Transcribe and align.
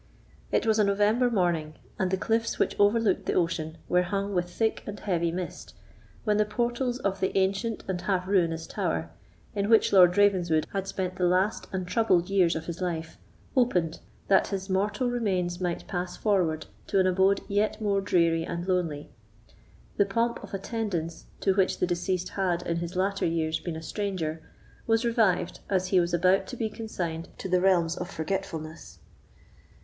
It 0.51 0.65
was 0.65 0.79
a 0.79 0.83
November 0.83 1.29
morning, 1.29 1.75
and 1.99 2.09
the 2.09 2.17
cliffs 2.17 2.57
which 2.57 2.75
overlooked 2.79 3.27
the 3.27 3.33
ocean 3.35 3.77
were 3.87 4.01
hung 4.01 4.33
with 4.33 4.49
thick 4.49 4.81
and 4.87 4.99
heavy 4.99 5.31
mist, 5.31 5.75
when 6.23 6.37
the 6.37 6.43
portals 6.45 6.97
of 6.97 7.19
the 7.19 7.37
ancient 7.37 7.83
and 7.87 8.01
half 8.01 8.25
ruinous 8.27 8.65
tower, 8.65 9.11
in 9.53 9.69
which 9.69 9.93
Lord 9.93 10.17
Ravenswood 10.17 10.65
had 10.73 10.87
spent 10.87 11.17
the 11.17 11.27
last 11.27 11.67
and 11.71 11.87
troubled 11.87 12.31
years 12.31 12.55
of 12.55 12.65
his 12.65 12.81
life, 12.81 13.19
opened, 13.55 13.99
that 14.27 14.47
his 14.47 14.71
mortal 14.71 15.07
remains 15.07 15.61
might 15.61 15.85
pass 15.85 16.17
forward 16.17 16.65
to 16.87 16.97
an 16.99 17.05
abode 17.05 17.41
yet 17.47 17.79
more 17.79 18.01
dreary 18.01 18.43
and 18.43 18.67
lonely. 18.67 19.11
The 19.97 20.05
pomp 20.07 20.43
of 20.43 20.51
attendance, 20.55 21.27
to 21.41 21.53
which 21.53 21.77
the 21.77 21.85
deceased 21.85 22.29
had, 22.29 22.63
in 22.65 22.77
his 22.77 22.95
latter 22.95 23.27
years, 23.27 23.59
been 23.59 23.75
a 23.75 23.83
stranger, 23.83 24.41
was 24.87 25.05
revived 25.05 25.59
as 25.69 25.89
he 25.89 25.99
was 25.99 26.11
about 26.11 26.47
to 26.47 26.55
be 26.57 26.71
consigned 26.71 27.29
to 27.37 27.47
the 27.47 27.61
realms 27.61 27.95
of 27.95 28.09
forgetfulness. 28.09 28.97